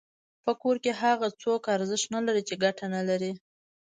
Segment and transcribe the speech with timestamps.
[0.43, 3.31] په کور کي هغه څوک ارزښت نلري چي ګټه نلري.